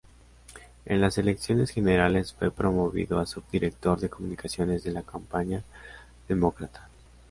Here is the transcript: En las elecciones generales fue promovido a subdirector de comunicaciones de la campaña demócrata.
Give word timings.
En 0.85 0.99
las 0.99 1.19
elecciones 1.19 1.69
generales 1.69 2.33
fue 2.33 2.49
promovido 2.49 3.19
a 3.19 3.27
subdirector 3.27 3.99
de 3.99 4.09
comunicaciones 4.09 4.83
de 4.83 4.91
la 4.93 5.03
campaña 5.03 5.61
demócrata. 6.27 6.89